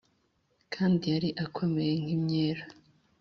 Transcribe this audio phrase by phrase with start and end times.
[0.73, 2.63] kandi yari akomeye nk’imyela